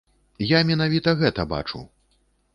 [0.57, 1.85] Я менавіта гэта бачу.